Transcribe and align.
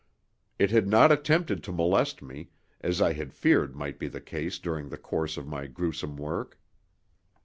It 0.57 0.71
had 0.71 0.87
not 0.87 1.11
attempted 1.11 1.61
to 1.63 1.71
molest 1.71 2.23
me, 2.23 2.49
as 2.83 3.03
I 3.03 3.13
had 3.13 3.35
feared 3.35 3.75
might 3.75 3.99
be 3.99 4.07
the 4.07 4.19
case 4.19 4.57
during 4.57 4.89
the 4.89 4.97
course 4.97 5.37
of 5.37 5.45
my 5.45 5.67
gruesome 5.67 6.17
work. 6.17 6.59